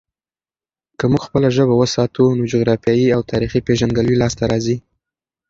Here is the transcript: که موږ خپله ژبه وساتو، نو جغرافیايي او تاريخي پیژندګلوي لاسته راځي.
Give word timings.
که 0.97 1.05
موږ 1.11 1.21
خپله 1.27 1.47
ژبه 1.55 1.75
وساتو، 1.77 2.25
نو 2.37 2.43
جغرافیايي 2.53 3.07
او 3.15 3.21
تاريخي 3.31 3.59
پیژندګلوي 3.67 4.15
لاسته 4.21 4.43
راځي. 4.51 4.77